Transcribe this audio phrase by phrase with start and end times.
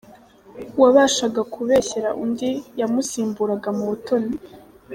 [0.77, 4.35] Uwabashaga kubeshyera undi yamusimburaga mu butoni.